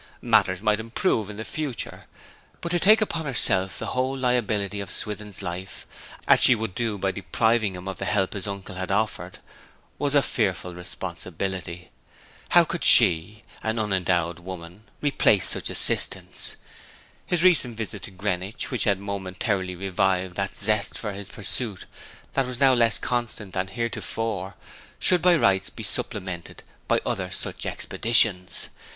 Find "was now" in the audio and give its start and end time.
22.47-22.73